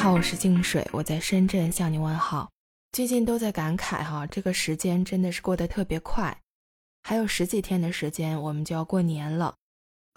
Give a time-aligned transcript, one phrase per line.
[0.00, 2.50] 好，我是静水，我在深圳向你问好。
[2.90, 6.34] 最近都在感慨哈，这个时间真的是过得特别快，
[7.02, 9.54] 还有十几天的时间我们就要过年了。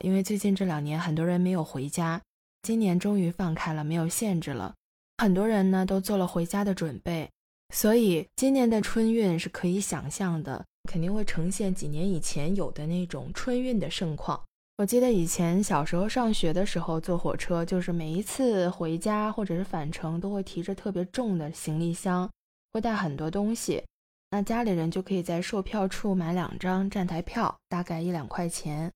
[0.00, 2.20] 因为最近这两年很多人没有回家，
[2.60, 4.74] 今年终于放开了，没有限制了，
[5.16, 7.30] 很多人呢都做了回家的准备，
[7.74, 14.44] 所以今年的春运是可以想象的，肯定会呈现几年以前有的那种春运的盛况。
[14.80, 22.26] 我记得以前小时候上学的时候坐火车，就是每一次回家或者是返程都会提着特别重的行李箱，
[22.72, 23.84] 会带很多东西。
[24.30, 28.90] 那家里人就可以在售票处买两张站台票，大概一两块钱。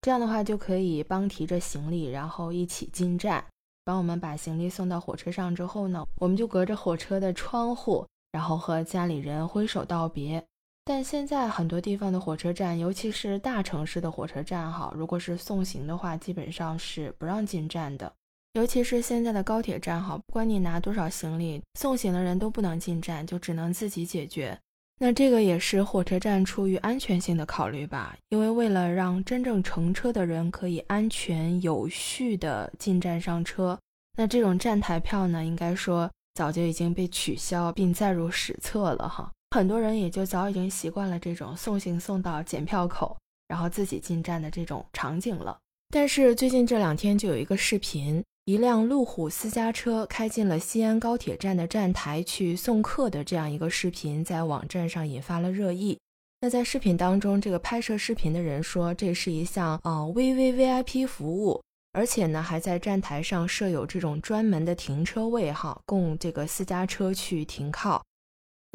[0.00, 3.44] 这样的话就可以帮提着行李，然后一起进站，
[3.84, 10.42] 帮我们把行李送到火车上之后呢，我们就隔着火车的窗户，然后和家里人挥手道别。
[10.88, 18.10] 但现在很多地方的火车站，尤其是大城市的火车站，哈，如果是送行的话，基本上是不让进站的。
[18.52, 24.56] 尤其是现在的高铁站，哈，不管你拿多少行李，送行的人都不能进站，就只能自己解决。
[25.00, 33.76] 那这个也是火车站出于安全性的考虑吧，因为为了让真正乘车的人可以安全有序的进站上车，
[34.16, 39.32] 那这种站台票呢，应该说早就已经被取消并载入史册了，哈。
[39.50, 43.16] 很多人也就早已经习惯了这种送行送到检票口，
[43.48, 45.58] 然后自己进站的这种场景了。
[45.90, 55.98] 但是最近这两天就有一个视频，一辆路虎私家车开进了西安高铁站的站台去送客的这样一个视频，在网站上引发了热议。
[56.40, 68.02] 那在视频当中，这个拍摄视频的人说，这是一项啊 VVVIP 服务，而且呢还在站台上设有这种专门的停车位哈，供这个私家车去停靠。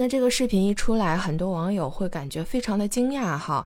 [0.02, 3.64] 那这个视频一出来，很多网友会感觉非常的惊讶哈，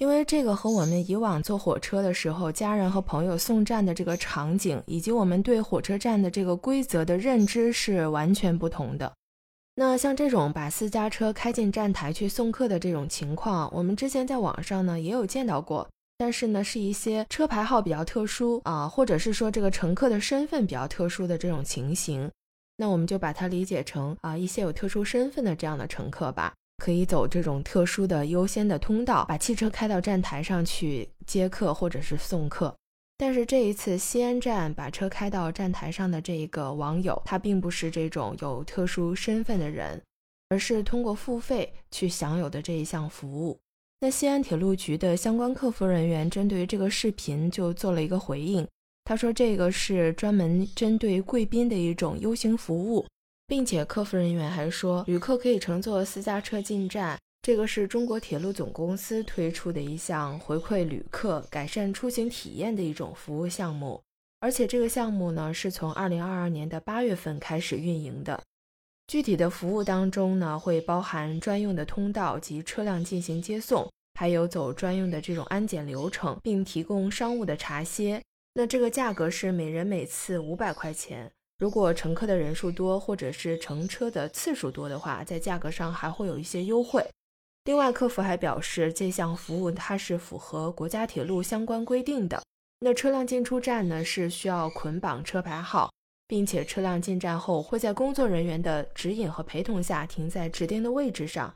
[0.00, 9.12] 因为这个和我们以往坐火车的时候，家人和朋友送站的这个场景，以及我们对火车站的这个规则的认知是完全不同的。
[9.76, 15.88] 那像这种把私家车开进站台去送客的这种情况，我们之前在网上呢也有见到过，
[16.18, 22.28] 但是呢是一些车牌号比较特殊啊，或者是说这个乘客的身份比较特殊的这种情形。
[22.76, 32.76] 那我们就把它理解成啊，一些有特殊身份的这样的乘客吧，可以走这种特殊的优先的通道，把汽车开到站台上去接客或者是送客。
[33.18, 40.02] 但是这一次西安站把车开到站台上的这一个网友，他并不是这种有特殊身份的人，
[40.50, 43.58] 而是通过付费去享有的这一项服务。
[44.00, 48.68] 那西安铁路局的相关客服人员针对于这个视频就做了一个回应。
[49.06, 53.06] 他说：“这个是专门针对贵宾的一种优行服务，
[53.46, 57.16] 并且客服人员还说，旅客可以乘坐私家车进站。
[57.40, 64.02] 这个是中国铁路总公司推出的一项回馈旅客、改善出行体验的一种服务项目。
[64.40, 68.42] 而且这个项目呢，是从二零二二年的八月份开始运营的。
[69.06, 73.88] 具体的服务当中呢，会包含专用的通道及车辆进行接送，
[74.18, 78.20] 还有走专用的这种安检流程，并提供商务的茶歇。”
[78.58, 81.30] 那这个价格是每人每次五百块钱。
[81.58, 87.06] 如果乘客的人数多，或者是乘车的次数多的话，在价格上还会有一些优惠。
[87.64, 92.42] 另外，客服还表示，这项服务它是符合国家铁路相关规定的。
[92.80, 95.92] 那车辆进出站呢，是需要捆绑车牌号，
[96.26, 101.54] 并且车辆进站后会在工作人员的指引和陪同下停在指定的位置上。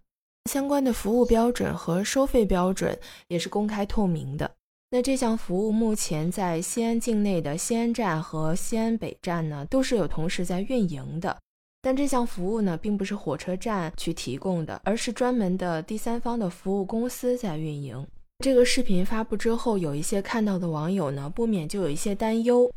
[0.51, 4.51] 相关的服务标准和收费标准也是公开透明的。
[4.93, 11.39] 那这项服务目前在西安境内的西安站和西安北站呢，都是有同时在运营的。
[11.81, 18.05] 但这项服务呢，并不是火车站去提供的，而是专门的第三方的服务公司在运营。
[18.41, 22.69] 这个视频发布之后，有一些看到的网友呢，不免就有一些担忧：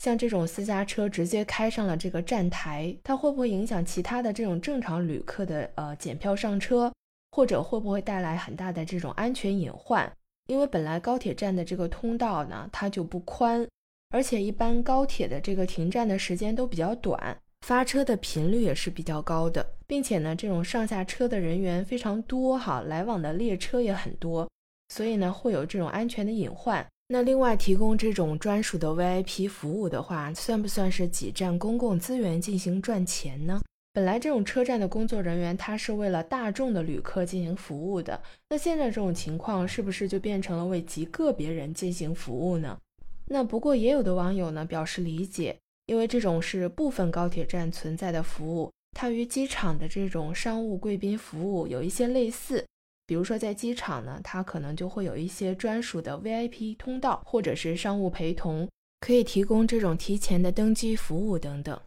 [0.00, 6.92] 像这种私家车直接开上了这个站台，它会不会影响其他的这种正常旅客的呃检票上车，
[7.30, 10.12] 或者会不会带来很大的这种安全隐患？
[10.52, 13.66] 因为本来高铁站的这个通道呢，它就不宽，
[14.10, 17.34] 而且一般高铁的这个停站的时间都比较短，
[17.66, 24.46] 发车的频率也是比较高的，并且呢，这种上下车的人员非常多哈，来往的列车也很多，
[24.90, 26.86] 所以呢，会有这种安全的隐患。
[27.08, 33.58] 那另外提供这种专属的 VIP 服务的话，算不算是挤占公共资源进行赚钱呢？
[33.94, 38.22] 本来这种车站的工作人员，他是为了大众的旅客进行服务的。
[38.48, 42.78] 那现在这种情况，是不是就变成了为极个别人进行服务呢？
[43.26, 52.64] 那不过也有的网友呢表示理解，因为这种是部分高铁站存在的服务，它与机场的这种商务贵宾服务有一些类似。
[53.06, 58.66] 比如说在机场呢，它可能就会有一些专属的 VIP 通道，或者是商务陪同，
[59.00, 61.78] 可以提供这种提前的登机服务等等。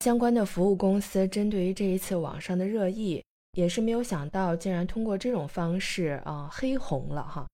[0.00, 3.22] 相关的服务公司针对于这一次网上的热议，
[3.54, 7.46] 也是没有想到竟然通过这种方式啊黑红了哈。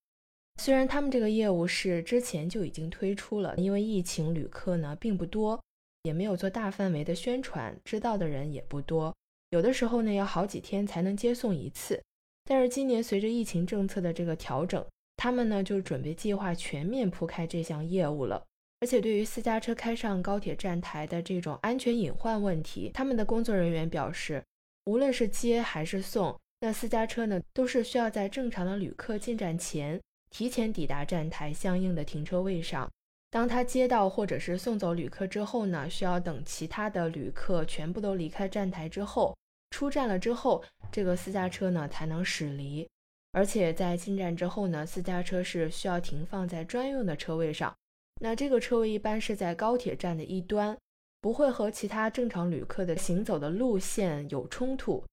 [0.61, 5.59] 虽然他们这个业务是之前就已经推出了，因为疫情旅客呢并不多，
[6.03, 9.13] 也没有做大范围的宣传，知道的人也不多，
[9.51, 12.01] 有的时候呢要好几天才能接送一次。
[12.45, 14.85] 但是今年随着疫情政策的这个调整，
[15.17, 18.45] 他们呢就准备计划全面铺开这项业务了。
[18.85, 24.45] 而且对于私家车开上高铁站台的这种安全隐患问题，他们的工作人员表示，
[24.85, 29.99] 无论是接还是送，那私家车呢都是需要在正常的旅客进站前
[30.29, 32.87] 提前抵达站台相应的停车位上。
[33.31, 39.35] 当他接到或者是送走旅客之后呢，需要等其他的旅客全部都离开站台之后。
[39.71, 42.87] 出站了之后，这个私家车呢才能驶离，
[43.33, 47.75] 而且在进站之后呢，私家车是需要停放在专用的车位上。
[48.21, 50.77] 那这个车位一般是在高铁站的一端，
[51.21, 55.05] 不会和其他正常旅客的行走的路线有冲突。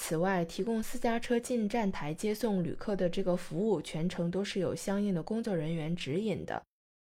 [0.00, 6.62] 此外，提供私家车进站台接送旅客的这个服务，全程都是有相应的工作人员指引的。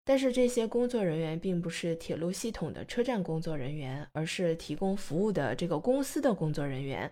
[0.04, 7.10] 但是这些工作人员并不是铁路系统的车站工作人员，而是提供服务的这个公司的工作人员，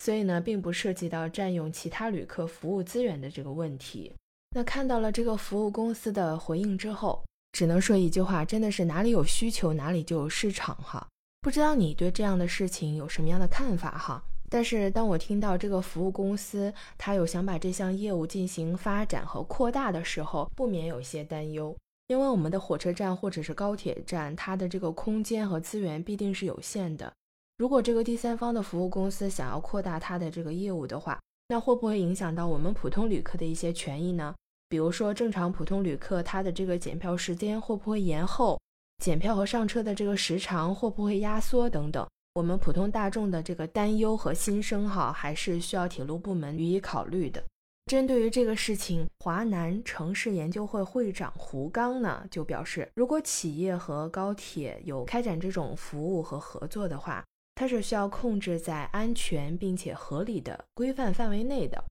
[0.00, 4.12] 所以呢，并不涉及到占用其他旅客服务资源的这个问题。
[4.50, 11.06] 那看到了这个服务公司的回应之后，只能说一句话，真的是哪里有需求哪里就有市场哈。
[11.40, 14.20] 不知道你对这样的事情有什么样的看法哈？
[14.50, 21.76] 但是当我听到这个服务公司他有想把这项业务进行发展和扩大的时候，不免有些担忧。
[22.08, 27.12] 因为我们的火车站或者是高铁站，它的这个空间和资源必定是有限的。
[27.56, 34.34] 如果这个第三方的服务公司想要扩大它的这个业务的话，那会不会影响到我们普通旅客的一些权益呢？
[34.68, 38.60] 比如说，正常普通旅客他的这个检票时间会不会延后？
[39.02, 42.06] 检票和上车的这个时长会不会压缩等等？
[42.34, 47.42] 我们普通大众的这个担忧和心声，哈，还是需要铁路部门予以考虑的。
[47.86, 57.22] 针对于这个事情，华南城市研究会会长胡刚呢就表示，如果企业和高铁有开展这种服务和合作的话，
[57.54, 61.84] 它是需要控制在安全并且合理的规范范围内的，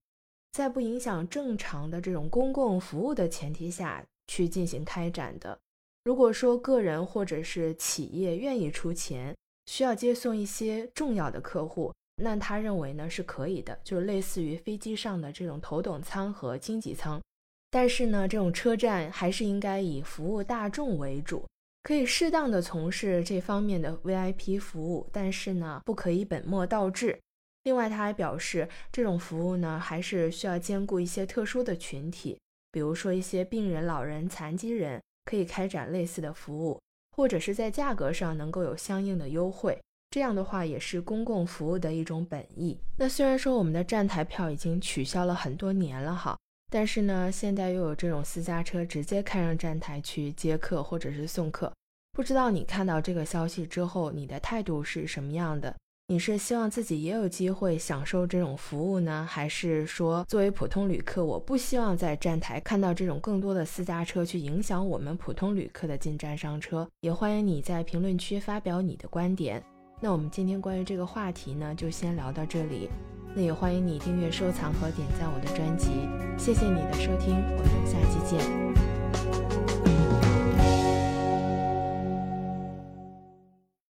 [0.53, 5.57] 在不影响正常的这种公共服务的前提下去进行开展的。
[6.03, 9.35] 如果说个人或者是企业愿意出钱，
[9.65, 11.91] 需要接送一些重要的客户。
[12.21, 17.19] 那他认为呢是可以的，就是类似于飞机上的这种头等舱和经济舱，
[17.71, 21.43] 但是呢，这种车站还是应该以服务大众为主，
[21.81, 27.19] 可以适当的从事这方面的 VIP 服务，但是呢，不可以本末倒置。
[27.63, 32.37] 另外，他还表示，这种服务呢，还是需要兼顾一些特殊的群体，
[32.71, 36.79] 比如说一些病人、老人、残疾人，可以开展类似的服务，
[37.15, 39.79] 或者是在价格上能够有相应的优惠。
[40.09, 42.77] 这样的话也是公共服务的一种本意。
[42.97, 46.37] 那虽然说我们的站台票已经取消了很多年了哈，
[46.69, 51.73] 但是呢，现在又有这种私家车直接开上站台去接客或者是送客。
[52.11, 55.75] 不知道你看到这个消息之后，你的态度是什么样的？
[56.07, 66.85] 你是希望自己也有机会享受这种服务呢，还是说作为普通旅客，我不希望在站台看到这种更多的私家车去影响我们普通旅客的进站上车？
[66.99, 69.63] 也欢迎你在评论区发表你的观点。
[70.01, 72.89] 那我们今天关于这个话题呢，就先聊到这里。
[73.33, 75.87] 那也欢迎你订阅、收藏和点赞我的专辑。
[76.37, 78.82] 谢谢你的收听，我们下期见。